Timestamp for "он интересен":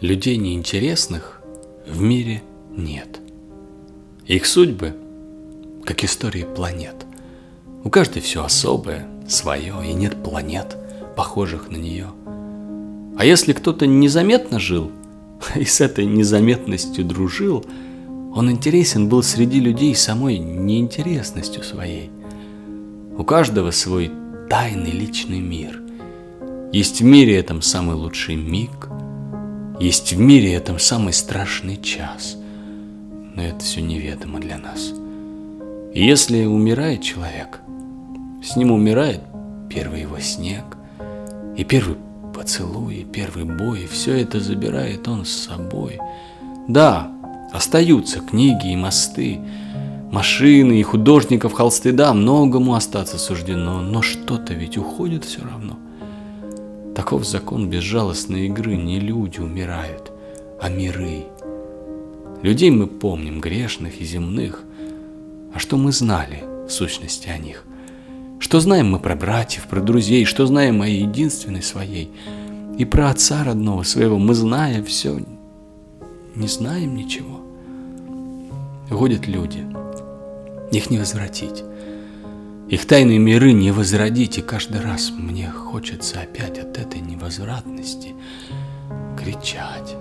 18.36-19.08